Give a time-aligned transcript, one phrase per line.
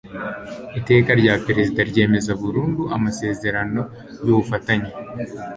[0.79, 3.81] iteka rya perezida ryemeza burundu amasezerano
[4.25, 4.91] y'ubufatanye